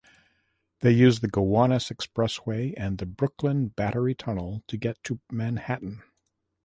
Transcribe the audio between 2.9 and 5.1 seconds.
the Brooklyn–Battery Tunnel to get